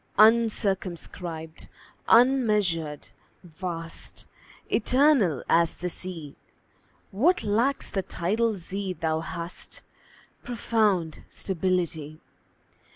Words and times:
UNCIRCUMSCRIBED, 0.17 1.67
unmeasured, 2.09 3.09
vast, 3.43 4.25
Eternal 4.71 5.43
as 5.47 5.77
the 5.77 5.89
Sea; 5.89 6.35
What 7.11 7.43
lacks 7.43 7.91
the 7.91 8.01
tidal 8.01 8.55
sea 8.57 8.93
thou 8.93 9.19
hast 9.19 9.83
Profound 10.43 11.23
stability. 11.29 12.19